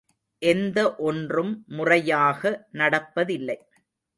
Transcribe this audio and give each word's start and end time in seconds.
எந்த 0.41 0.95
ஒன்றும் 0.99 1.51
முறையாக 1.67 2.41
நடப்பதில்லை. 2.73 3.57